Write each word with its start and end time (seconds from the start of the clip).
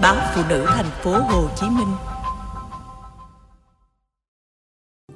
báo 0.00 0.16
phụ 0.34 0.42
nữ 0.48 0.64
thành 0.68 0.90
phố 1.02 1.10
Hồ 1.10 1.48
Chí 1.56 1.66
Minh. 1.66 1.88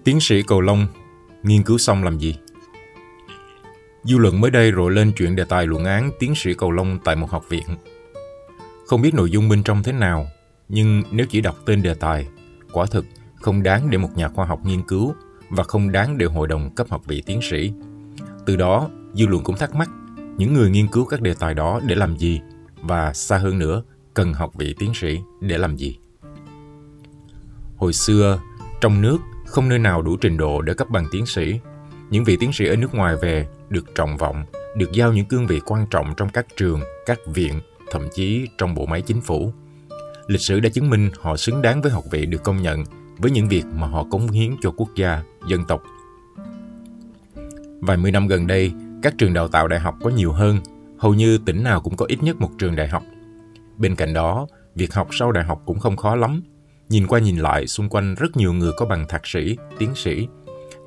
Tiến 0.05 0.21
sĩ 0.21 0.43
Cầu 0.43 0.61
Long 0.61 0.87
nghiên 1.43 1.63
cứu 1.63 1.79
xong 1.79 2.05
làm 2.05 2.19
gì? 2.19 2.37
Dư 4.03 4.19
luận 4.19 4.41
mới 4.41 4.51
đây 4.51 4.73
rộ 4.77 4.89
lên 4.89 5.13
chuyện 5.17 5.37
đề 5.37 5.45
tài 5.45 5.67
luận 5.67 5.85
án 5.85 6.11
tiến 6.19 6.35
sĩ 6.37 6.55
Cầu 6.55 6.71
Long 6.71 6.99
tại 7.05 7.17
một 7.17 7.31
học 7.31 7.45
viện. 7.49 7.65
Không 8.87 9.03
biết 9.03 9.15
nội 9.15 9.31
dung 9.31 9.49
bên 9.49 9.63
trong 9.63 9.83
thế 9.83 9.93
nào, 9.93 10.27
nhưng 10.69 11.03
nếu 11.11 11.27
chỉ 11.31 11.41
đọc 11.41 11.57
tên 11.67 11.83
đề 11.83 11.95
tài, 11.95 12.27
quả 12.73 12.87
thực 12.91 13.05
không 13.41 13.63
đáng 13.63 13.91
để 13.91 13.99
một 13.99 14.11
nhà 14.17 14.29
khoa 14.29 14.47
học 14.47 14.61
nghiên 14.65 14.83
cứu 14.83 15.15
và 15.49 15.65
không 15.65 15.93
đáng 15.93 16.19
để 16.19 16.27
hội 16.27 16.49
đồng 16.49 16.75
cấp 16.75 16.87
học 16.91 17.03
vị 17.07 17.23
tiến 17.27 17.41
sĩ. 17.51 17.73
Từ 18.47 18.57
đó, 18.57 18.89
dư 19.15 19.27
luận 19.27 19.45
cũng 19.45 19.57
thắc 19.57 19.75
mắc 19.75 19.91
những 20.37 20.55
người 20.55 20.71
nghiên 20.71 20.89
cứu 20.89 21.05
các 21.05 21.21
đề 21.21 21.35
tài 21.35 21.55
đó 21.55 21.81
để 21.87 21.95
làm 21.95 22.17
gì 22.17 22.41
và 22.83 23.13
xa 23.13 23.39
hơn 23.39 23.59
nữa, 23.59 23.83
cần 24.15 24.35
học 24.35 24.55
vị 24.55 24.75
tiến 24.79 24.95
sĩ 24.95 25.21
để 25.41 25.59
làm 25.59 25.77
gì. 25.77 25.99
Hồi 27.77 27.93
xưa, 27.93 28.41
trong 28.81 29.03
nước 29.03 29.19
không 29.47 29.69
nơi 29.69 29.79
nào 29.79 30.03
đủ 30.03 30.17
trình 30.17 30.37
độ 30.37 30.63
để 30.63 30.75
cấp 30.75 30.91
bằng 30.91 31.07
tiến 31.11 31.27
sĩ. 31.27 31.61
Những 32.11 32.25
vị 32.25 32.37
tiến 32.37 32.53
sĩ 32.53 32.67
ở 32.67 32.77
nước 32.77 32.95
ngoài 32.95 33.17
về 33.23 33.47
được 33.69 33.95
trọng 33.95 34.17
vọng, 34.17 34.45
được 34.77 34.93
giao 34.93 35.13
những 35.13 35.27
cương 35.27 35.47
vị 35.47 35.61
quan 35.67 35.87
trọng 35.91 36.15
trong 36.17 36.29
các 36.29 36.47
trường, 36.57 36.81
các 37.07 37.19
viện, 37.27 37.61
thậm 37.91 38.03
chí 38.15 38.47
trong 38.59 38.75
bộ 38.75 38.87
máy 38.87 39.03
chính 39.03 39.21
phủ. 39.21 39.53
Lịch 40.27 40.41
sử 40.41 40.61
đã 40.61 40.69
chứng 40.69 40.91
minh 40.91 41.11
họ 41.21 41.37
xứng 41.37 41.63
đáng 41.63 41.83
với 41.83 41.93
học 41.93 42.05
vị 42.11 42.27
được 42.27 42.43
công 42.43 42.63
nhận 42.63 42.85
với 43.19 43.31
những 43.31 43.49
việc 43.49 43.65
mà 43.75 43.87
họ 43.87 44.05
cống 44.11 44.29
hiến 44.29 44.57
cho 44.63 44.71
quốc 44.77 44.89
gia, 44.97 45.23
dân 45.49 45.65
tộc. 45.65 45.83
Vài 47.81 47.97
mươi 47.97 48.11
năm 48.11 48.29
gần 48.29 48.47
đây, 48.47 48.73
các 49.03 49.15
trường 49.19 49.35
đào 49.35 49.49
tạo 49.49 49.69
đại 49.69 49.81
học 49.81 49.95
có 50.03 50.11
nhiều 50.11 50.33
hơn, 50.33 50.61
hầu 50.99 51.15
như 51.15 51.39
tỉnh 51.39 51.63
nào 51.63 51.81
cũng 51.81 51.97
có 51.97 52.07
ít 52.09 52.23
nhất 52.23 52.41
một 52.41 52.51
trường 52.59 52.77
đại 52.77 52.89
học. 52.89 53.03
Bên 53.77 53.97
cạnh 53.97 54.15
đó, 54.15 54.47
việc 54.75 54.95
học 54.95 55.09
sau 55.11 55.33
đại 55.33 55.45
học 55.45 55.63
cũng 55.67 55.79
không 55.79 55.97
khó 55.97 56.15
lắm. 56.15 56.43
Nhìn 56.89 57.07
qua 57.07 57.19
nhìn 57.19 57.37
lại, 57.37 57.67
xung 57.67 57.89
quanh 57.89 58.15
rất 58.15 58.37
nhiều 58.37 58.53
người 58.53 58.73
có 58.77 58.87
bằng 58.87 59.07
thạc 59.09 59.27
sĩ, 59.27 59.57
tiến 59.79 59.95
sĩ. 59.95 60.29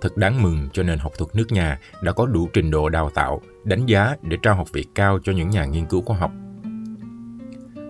Thật 0.01 0.17
đáng 0.17 0.43
mừng 0.43 0.69
cho 0.73 0.83
nền 0.83 0.99
học 0.99 1.11
thuật 1.17 1.35
nước 1.35 1.51
nhà 1.51 1.79
đã 2.01 2.11
có 2.11 2.25
đủ 2.25 2.49
trình 2.53 2.71
độ 2.71 2.89
đào 2.89 3.09
tạo, 3.09 3.41
đánh 3.63 3.85
giá 3.85 4.15
để 4.21 4.37
trao 4.41 4.55
học 4.55 4.67
vị 4.73 4.85
cao 4.95 5.19
cho 5.23 5.31
những 5.31 5.49
nhà 5.49 5.65
nghiên 5.65 5.85
cứu 5.85 6.01
khoa 6.01 6.17
học. 6.17 6.31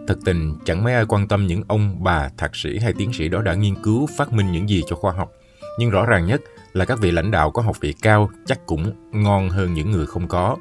Thật 0.07 0.17
tình, 0.25 0.55
chẳng 0.65 0.83
mấy 0.83 0.93
ai 0.93 1.05
quan 1.05 1.27
tâm 1.27 1.47
những 1.47 1.63
ông, 1.67 2.03
bà, 2.03 2.29
thạc 2.37 2.55
sĩ 2.55 2.79
hay 2.79 2.93
tiến 2.93 3.13
sĩ 3.13 3.27
đó 3.27 3.41
đã 3.41 3.53
nghiên 3.55 3.75
cứu, 3.83 4.07
phát 4.17 4.33
minh 4.33 4.51
những 4.51 4.69
gì 4.69 4.83
cho 4.87 4.95
khoa 4.95 5.11
học. 5.11 5.31
Nhưng 5.79 5.89
rõ 5.89 6.05
ràng 6.05 6.25
nhất 6.25 6.41
là 6.73 6.85
các 6.85 6.99
vị 6.99 7.11
lãnh 7.11 7.31
đạo 7.31 7.51
có 7.51 7.61
học 7.61 7.75
vị 7.81 7.93
cao 8.01 8.29
chắc 8.45 8.65
cũng 8.65 8.91
ngon 9.11 9.49
hơn 9.49 9.73
những 9.73 9.91
người 9.91 10.05
không 10.05 10.27
có. 10.27 10.57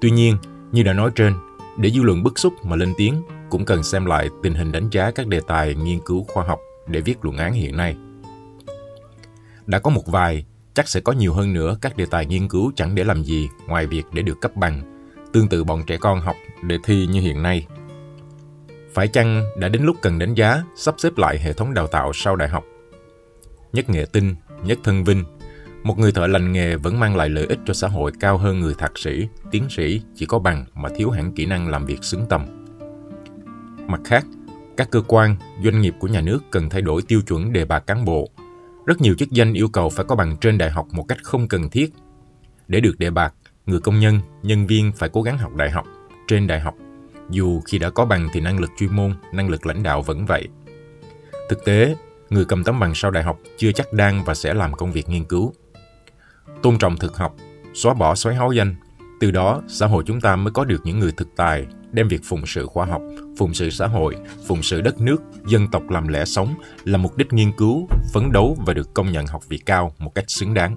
Tuy 0.00 0.10
nhiên, 0.10 0.36
như 0.72 0.82
đã 0.82 0.92
nói 0.92 1.10
trên, 1.14 1.34
để 1.78 1.90
dư 1.90 2.02
luận 2.02 2.22
bức 2.22 2.38
xúc 2.38 2.52
mà 2.64 2.76
lên 2.76 2.92
tiếng 2.96 3.22
cũng 3.50 3.64
cần 3.64 3.82
xem 3.82 4.04
lại 4.04 4.28
tình 4.42 4.54
hình 4.54 4.72
đánh 4.72 4.88
giá 4.90 5.10
các 5.10 5.26
đề 5.26 5.40
tài 5.46 5.74
nghiên 5.74 6.00
cứu 6.00 6.24
khoa 6.24 6.44
học 6.44 6.58
để 6.86 7.00
viết 7.00 7.24
luận 7.24 7.36
án 7.36 7.52
hiện 7.52 7.76
nay. 7.76 7.96
Đã 9.66 9.78
có 9.78 9.90
một 9.90 10.06
vài, 10.06 10.44
chắc 10.74 10.88
sẽ 10.88 11.00
có 11.00 11.12
nhiều 11.12 11.32
hơn 11.32 11.52
nữa 11.52 11.76
các 11.80 11.96
đề 11.96 12.06
tài 12.10 12.26
nghiên 12.26 12.48
cứu 12.48 12.72
chẳng 12.76 12.94
để 12.94 13.04
làm 13.04 13.22
gì 13.22 13.48
ngoài 13.66 13.86
việc 13.86 14.02
để 14.12 14.22
được 14.22 14.40
cấp 14.40 14.56
bằng, 14.56 15.06
tương 15.32 15.48
tự 15.48 15.64
bọn 15.64 15.82
trẻ 15.86 15.96
con 15.96 16.20
học 16.20 16.36
để 16.62 16.78
thi 16.84 17.06
như 17.06 17.20
hiện 17.20 17.42
nay. 17.42 17.66
Phải 18.94 19.08
chăng 19.08 19.44
đã 19.58 19.68
đến 19.68 19.82
lúc 19.82 19.96
cần 20.02 20.18
đánh 20.18 20.34
giá, 20.34 20.62
sắp 20.76 20.94
xếp 20.98 21.12
lại 21.16 21.38
hệ 21.38 21.52
thống 21.52 21.74
đào 21.74 21.86
tạo 21.86 22.12
sau 22.14 22.36
đại 22.36 22.48
học? 22.48 22.64
Nhất 23.72 23.90
nghệ 23.90 24.06
tinh, 24.12 24.34
nhất 24.64 24.78
thân 24.84 25.04
vinh, 25.04 25.24
một 25.82 25.98
người 25.98 26.12
thợ 26.12 26.26
lành 26.26 26.52
nghề 26.52 26.76
vẫn 26.76 27.00
mang 27.00 27.16
lại 27.16 27.28
lợi 27.28 27.46
ích 27.46 27.58
cho 27.66 27.74
xã 27.74 27.88
hội 27.88 28.12
cao 28.20 28.38
hơn 28.38 28.60
người 28.60 28.74
thạc 28.78 28.98
sĩ, 28.98 29.28
tiến 29.50 29.66
sĩ 29.70 30.02
chỉ 30.14 30.26
có 30.26 30.38
bằng 30.38 30.64
mà 30.74 30.88
thiếu 30.96 31.10
hẳn 31.10 31.32
kỹ 31.32 31.46
năng 31.46 31.68
làm 31.68 31.86
việc 31.86 32.04
xứng 32.04 32.26
tầm. 32.28 32.63
Mặt 33.94 34.00
khác, 34.04 34.26
các 34.76 34.90
cơ 34.90 35.00
quan, 35.08 35.36
doanh 35.64 35.80
nghiệp 35.80 35.94
của 35.98 36.08
nhà 36.08 36.20
nước 36.20 36.38
cần 36.50 36.68
thay 36.68 36.82
đổi 36.82 37.02
tiêu 37.02 37.20
chuẩn 37.20 37.52
đề 37.52 37.64
bạt 37.64 37.86
cán 37.86 38.04
bộ. 38.04 38.28
Rất 38.86 39.00
nhiều 39.00 39.14
chức 39.18 39.30
danh 39.30 39.52
yêu 39.52 39.68
cầu 39.68 39.90
phải 39.90 40.04
có 40.08 40.16
bằng 40.16 40.36
trên 40.40 40.58
đại 40.58 40.70
học 40.70 40.86
một 40.92 41.02
cách 41.08 41.18
không 41.22 41.48
cần 41.48 41.70
thiết. 41.70 41.92
Để 42.68 42.80
được 42.80 42.98
đề 42.98 43.10
bạt, 43.10 43.34
người 43.66 43.80
công 43.80 43.98
nhân, 43.98 44.20
nhân 44.42 44.66
viên 44.66 44.92
phải 44.92 45.08
cố 45.08 45.22
gắng 45.22 45.38
học 45.38 45.54
đại 45.54 45.70
học, 45.70 45.86
trên 46.28 46.46
đại 46.46 46.60
học. 46.60 46.74
Dù 47.30 47.60
khi 47.60 47.78
đã 47.78 47.90
có 47.90 48.04
bằng 48.04 48.28
thì 48.32 48.40
năng 48.40 48.60
lực 48.60 48.70
chuyên 48.78 48.96
môn, 48.96 49.14
năng 49.32 49.48
lực 49.48 49.66
lãnh 49.66 49.82
đạo 49.82 50.02
vẫn 50.02 50.26
vậy. 50.26 50.48
Thực 51.48 51.64
tế, 51.64 51.96
người 52.30 52.44
cầm 52.44 52.64
tấm 52.64 52.80
bằng 52.80 52.92
sau 52.94 53.10
đại 53.10 53.24
học 53.24 53.38
chưa 53.56 53.72
chắc 53.72 53.92
đang 53.92 54.24
và 54.24 54.34
sẽ 54.34 54.54
làm 54.54 54.72
công 54.72 54.92
việc 54.92 55.08
nghiên 55.08 55.24
cứu. 55.24 55.54
Tôn 56.62 56.78
trọng 56.78 56.96
thực 56.96 57.16
học, 57.16 57.34
xóa 57.74 57.94
bỏ 57.94 58.14
xoáy 58.14 58.36
háo 58.36 58.52
danh, 58.52 58.74
từ 59.20 59.30
đó 59.30 59.62
xã 59.68 59.86
hội 59.86 60.02
chúng 60.06 60.20
ta 60.20 60.36
mới 60.36 60.52
có 60.52 60.64
được 60.64 60.80
những 60.84 60.98
người 60.98 61.12
thực 61.12 61.28
tài, 61.36 61.66
đem 61.94 62.08
việc 62.08 62.20
phụng 62.24 62.46
sự 62.46 62.66
khoa 62.66 62.86
học, 62.86 63.02
phụng 63.38 63.54
sự 63.54 63.70
xã 63.70 63.86
hội, 63.86 64.16
phụng 64.46 64.62
sự 64.62 64.80
đất 64.80 65.00
nước, 65.00 65.22
dân 65.46 65.68
tộc 65.72 65.90
làm 65.90 66.08
lẽ 66.08 66.24
sống 66.24 66.54
là 66.84 66.98
mục 66.98 67.16
đích 67.16 67.32
nghiên 67.32 67.52
cứu, 67.52 67.88
phấn 68.12 68.32
đấu 68.32 68.56
và 68.66 68.74
được 68.74 68.94
công 68.94 69.12
nhận 69.12 69.26
học 69.26 69.42
vị 69.48 69.58
cao 69.66 69.92
một 69.98 70.14
cách 70.14 70.24
xứng 70.28 70.54
đáng. 70.54 70.76